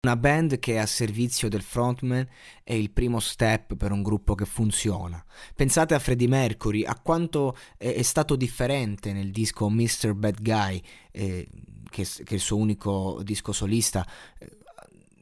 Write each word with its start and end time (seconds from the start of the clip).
Una 0.00 0.16
band 0.16 0.60
che 0.60 0.74
è 0.74 0.76
a 0.76 0.86
servizio 0.86 1.48
del 1.48 1.60
frontman 1.60 2.24
è 2.62 2.72
il 2.72 2.92
primo 2.92 3.18
step 3.18 3.74
per 3.74 3.90
un 3.90 4.04
gruppo 4.04 4.36
che 4.36 4.44
funziona. 4.44 5.20
Pensate 5.56 5.92
a 5.94 5.98
Freddie 5.98 6.28
Mercury, 6.28 6.84
a 6.84 6.96
quanto 7.02 7.56
è 7.76 8.02
stato 8.02 8.36
differente 8.36 9.12
nel 9.12 9.32
disco 9.32 9.68
Mr. 9.68 10.14
Bad 10.14 10.40
Guy, 10.40 10.80
eh, 11.10 11.48
che, 11.90 12.04
che, 12.04 12.24
è 12.24 12.34
il 12.34 12.38
suo 12.38 12.58
unico 12.58 13.20
disco 13.24 13.50
solista, 13.50 14.06
eh, 14.38 14.58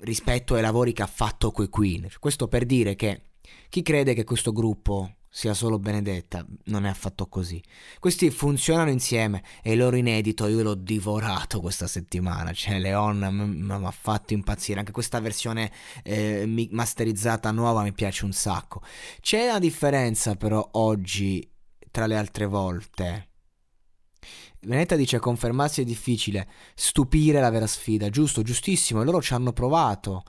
rispetto 0.00 0.56
ai 0.56 0.62
lavori 0.62 0.92
che 0.92 1.02
ha 1.02 1.06
fatto 1.06 1.52
coi 1.52 1.68
Queen. 1.68 2.08
Questo 2.18 2.48
per 2.48 2.66
dire 2.66 2.96
che 2.96 3.26
chi 3.68 3.80
crede 3.80 4.12
che 4.12 4.24
questo 4.24 4.50
gruppo 4.50 5.18
sia 5.36 5.52
solo 5.52 5.80
benedetta, 5.80 6.46
non 6.66 6.86
è 6.86 6.88
affatto 6.88 7.26
così. 7.26 7.60
Questi 7.98 8.30
funzionano 8.30 8.90
insieme 8.90 9.42
e 9.64 9.72
il 9.72 9.78
loro 9.78 9.96
inedito 9.96 10.46
io 10.46 10.62
l'ho 10.62 10.76
divorato 10.76 11.60
questa 11.60 11.88
settimana, 11.88 12.52
cioè 12.52 12.78
Leon 12.78 13.18
mi 13.34 13.84
ha 13.84 13.90
fatto 13.90 14.32
impazzire, 14.32 14.78
anche 14.78 14.92
questa 14.92 15.18
versione 15.18 15.72
eh, 16.04 16.68
masterizzata 16.70 17.50
nuova 17.50 17.82
mi 17.82 17.92
piace 17.92 18.24
un 18.24 18.30
sacco. 18.30 18.80
C'è 19.20 19.48
una 19.48 19.58
differenza 19.58 20.36
però 20.36 20.68
oggi 20.74 21.50
tra 21.90 22.06
le 22.06 22.16
altre 22.16 22.46
volte. 22.46 23.30
Veneta 24.60 24.94
dice 24.94 25.18
confermarsi 25.18 25.80
è 25.80 25.84
difficile, 25.84 26.48
stupire 26.76 27.40
la 27.40 27.50
vera 27.50 27.66
sfida, 27.66 28.08
giusto, 28.08 28.42
giustissimo, 28.42 29.02
e 29.02 29.04
loro 29.04 29.20
ci 29.20 29.34
hanno 29.34 29.52
provato, 29.52 30.22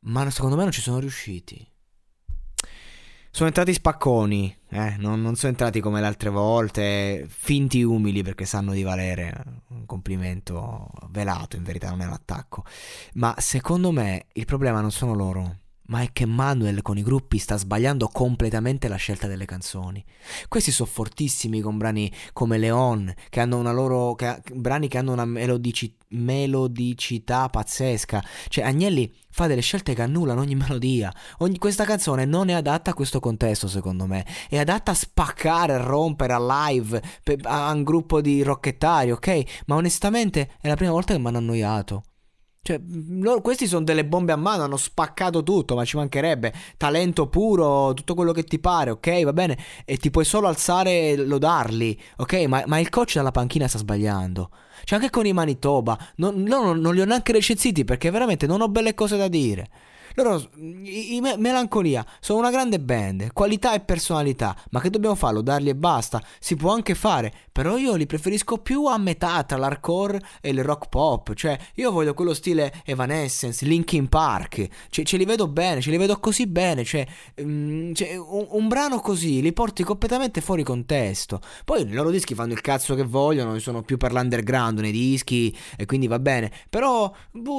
ma 0.00 0.28
secondo 0.28 0.56
me 0.56 0.64
non 0.64 0.72
ci 0.72 0.80
sono 0.80 0.98
riusciti. 0.98 1.69
Sono 3.32 3.48
entrati 3.48 3.72
spacconi, 3.72 4.54
eh? 4.70 4.96
non, 4.98 5.22
non, 5.22 5.36
sono 5.36 5.52
entrati 5.52 5.80
come 5.80 6.00
le 6.00 6.06
altre 6.06 6.30
volte, 6.30 7.26
finti 7.28 7.82
umili 7.82 8.22
perché 8.22 8.44
sanno 8.44 8.72
di 8.72 8.82
valere. 8.82 9.62
Un 9.68 9.86
complimento 9.86 10.88
velato, 11.10 11.56
in 11.56 11.62
verità 11.62 11.90
non 11.90 12.02
è 12.02 12.06
un 12.06 12.12
attacco. 12.12 12.64
Ma 13.14 13.34
secondo 13.38 13.92
me 13.92 14.26
il 14.32 14.44
problema 14.46 14.80
non 14.80 14.90
sono 14.90 15.14
loro 15.14 15.58
ma 15.90 16.02
è 16.02 16.10
che 16.12 16.24
Manuel 16.24 16.82
con 16.82 16.98
i 16.98 17.02
gruppi 17.02 17.38
sta 17.38 17.56
sbagliando 17.56 18.08
completamente 18.08 18.88
la 18.88 18.96
scelta 18.96 19.26
delle 19.26 19.44
canzoni. 19.44 20.04
Questi 20.48 20.70
sono 20.70 20.88
fortissimi 20.88 21.60
con 21.60 21.76
brani 21.78 22.10
come 22.32 22.58
Leon, 22.58 23.12
che 23.28 23.40
hanno 23.40 23.58
una 23.58 23.72
loro. 23.72 24.14
Che, 24.14 24.42
brani 24.54 24.88
che 24.88 24.98
hanno 24.98 25.12
una 25.12 25.24
melodici, 25.24 25.94
melodicità 26.10 27.48
pazzesca. 27.48 28.22
Cioè, 28.48 28.64
Agnelli 28.64 29.12
fa 29.30 29.46
delle 29.46 29.60
scelte 29.60 29.94
che 29.94 30.02
annullano 30.02 30.40
ogni 30.40 30.54
melodia. 30.56 31.12
Ogni, 31.38 31.58
questa 31.58 31.84
canzone 31.84 32.24
non 32.24 32.48
è 32.48 32.52
adatta 32.52 32.90
a 32.90 32.94
questo 32.94 33.18
contesto, 33.18 33.66
secondo 33.66 34.06
me. 34.06 34.24
È 34.48 34.58
adatta 34.58 34.92
a 34.92 34.94
spaccare, 34.94 35.74
a 35.74 35.82
rompere, 35.82 36.32
a 36.32 36.68
live, 36.68 37.02
a 37.42 37.72
un 37.72 37.82
gruppo 37.82 38.20
di 38.20 38.42
rockettari, 38.42 39.10
ok? 39.10 39.62
Ma 39.66 39.74
onestamente 39.74 40.52
è 40.60 40.68
la 40.68 40.76
prima 40.76 40.92
volta 40.92 41.14
che 41.14 41.18
mi 41.18 41.26
hanno 41.26 41.38
annoiato. 41.38 42.04
Cioè, 42.62 42.78
loro, 43.20 43.40
questi 43.40 43.66
sono 43.66 43.84
delle 43.84 44.04
bombe 44.04 44.32
a 44.32 44.36
mano, 44.36 44.64
hanno 44.64 44.76
spaccato 44.76 45.42
tutto, 45.42 45.74
ma 45.74 45.84
ci 45.86 45.96
mancherebbe. 45.96 46.52
Talento 46.76 47.26
puro, 47.28 47.94
tutto 47.94 48.14
quello 48.14 48.32
che 48.32 48.44
ti 48.44 48.58
pare, 48.58 48.90
ok? 48.90 49.24
Va 49.24 49.32
bene? 49.32 49.58
E 49.86 49.96
ti 49.96 50.10
puoi 50.10 50.26
solo 50.26 50.46
alzare 50.46 51.08
e 51.08 51.16
lodarli, 51.16 51.98
ok? 52.18 52.32
Ma, 52.46 52.62
ma 52.66 52.78
il 52.78 52.90
coach 52.90 53.14
dalla 53.14 53.30
panchina 53.30 53.66
sta 53.66 53.78
sbagliando. 53.78 54.50
Cioè, 54.84 54.98
anche 54.98 55.10
con 55.10 55.24
i 55.24 55.32
Manitoba, 55.32 55.98
non, 56.16 56.42
non, 56.42 56.78
non 56.78 56.94
li 56.94 57.00
ho 57.00 57.06
neanche 57.06 57.32
recensiti 57.32 57.84
perché 57.84 58.10
veramente 58.10 58.46
non 58.46 58.60
ho 58.60 58.68
belle 58.68 58.94
cose 58.94 59.16
da 59.16 59.28
dire. 59.28 59.68
Loro, 60.14 60.50
i, 60.56 61.16
i 61.16 61.20
Melancolia, 61.20 62.04
sono 62.20 62.40
una 62.40 62.50
grande 62.50 62.80
band, 62.80 63.32
qualità 63.32 63.74
e 63.74 63.80
personalità, 63.80 64.56
ma 64.70 64.80
che 64.80 64.90
dobbiamo 64.90 65.14
farlo? 65.14 65.40
Darli 65.40 65.68
e 65.68 65.74
basta? 65.74 66.22
Si 66.38 66.56
può 66.56 66.72
anche 66.72 66.94
fare, 66.94 67.32
però 67.52 67.76
io 67.76 67.94
li 67.94 68.06
preferisco 68.06 68.58
più 68.58 68.86
a 68.86 68.98
metà 68.98 69.42
tra 69.44 69.56
l'hardcore 69.56 70.20
e 70.40 70.50
il 70.50 70.64
rock 70.64 70.88
pop, 70.88 71.34
cioè 71.34 71.58
io 71.74 71.90
voglio 71.92 72.14
quello 72.14 72.34
stile 72.34 72.82
Evanescence, 72.84 73.64
Linkin 73.64 74.08
Park, 74.08 74.66
cioè, 74.90 75.04
ce 75.04 75.16
li 75.16 75.24
vedo 75.24 75.46
bene, 75.46 75.80
ce 75.80 75.90
li 75.90 75.96
vedo 75.96 76.18
così 76.18 76.46
bene, 76.46 76.84
cioè, 76.84 77.06
um, 77.36 77.94
cioè 77.94 78.16
un, 78.16 78.46
un, 78.50 78.68
brano 78.68 79.00
così 79.00 79.40
li 79.40 79.52
porti 79.52 79.84
completamente 79.84 80.40
fuori 80.40 80.62
contesto. 80.62 81.40
Poi 81.64 81.82
i 81.82 81.92
loro 81.92 82.10
dischi 82.10 82.34
fanno 82.34 82.52
il 82.52 82.60
cazzo 82.60 82.94
che 82.94 83.04
vogliono, 83.04 83.58
sono 83.58 83.82
più 83.82 83.96
per 83.96 84.12
l'underground 84.12 84.78
nei 84.80 84.92
dischi 84.92 85.56
e 85.76 85.86
quindi 85.86 86.06
va 86.06 86.18
bene, 86.18 86.50
però, 86.68 87.12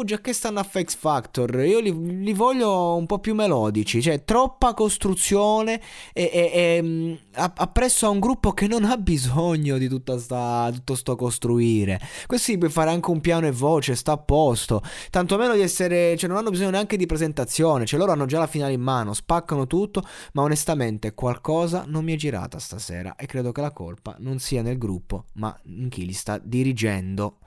già 0.04 0.20
che 0.20 0.34
stanno 0.34 0.60
a 0.60 0.64
X 0.64 0.96
Factor, 0.96 1.64
io 1.64 1.80
li, 1.80 2.24
li 2.24 2.34
voglio 2.42 2.96
un 2.96 3.06
po' 3.06 3.20
più 3.20 3.36
melodici, 3.36 4.02
cioè 4.02 4.24
troppa 4.24 4.74
costruzione 4.74 5.80
e, 6.12 6.30
e, 6.34 6.52
e 6.54 6.82
mm, 6.82 7.14
appresso 7.36 8.08
a 8.08 8.10
un 8.10 8.20
gruppo 8.20 8.52
che 8.52 8.66
non 8.66 8.84
ha 8.84 8.98
bisogno 8.98 9.78
di 9.78 9.88
tutta 9.88 10.18
sta, 10.18 10.72
tutto 10.74 10.96
sto 10.96 11.16
costruire. 11.16 12.00
Questi 12.26 12.58
puoi 12.58 12.72
fare 12.72 12.90
anche 12.90 13.12
un 13.12 13.22
piano 13.22 13.46
e 13.46 13.52
voce, 13.52 13.96
sta 13.96 14.14
a 14.14 14.18
posto. 14.18 14.82
Tanto 15.12 15.38
meno 15.38 15.54
di 15.54 15.62
essere, 15.62 16.18
cioè 16.18 16.28
non 16.28 16.40
hanno 16.40 16.50
bisogno 16.50 16.72
neanche 16.72 16.98
di 16.98 17.06
presentazione, 17.06 17.86
cioè 17.86 18.00
loro 18.00 18.12
hanno 18.12 18.26
già 18.26 18.40
la 18.40 18.48
finale 18.48 18.74
in 18.74 18.82
mano, 18.82 19.14
spaccano 19.14 19.68
tutto, 19.68 20.04
ma 20.34 20.42
onestamente 20.42 21.14
qualcosa 21.14 21.84
non 21.86 22.04
mi 22.04 22.14
è 22.14 22.18
girata 22.18 22.58
stasera 22.58 23.16
e 23.16 23.28
credo 23.28 23.52
che 23.52 23.62
la 23.62 23.72
colpa 23.72 24.16
non 24.18 24.40
sia 24.40 24.64
nel 24.64 24.80
gruppo, 24.80 25.26
ma 25.34 25.56
in 25.66 25.90
chi 25.90 26.08
li 26.08 26.14
sta 26.14 26.40
dirigendo. 26.40 27.38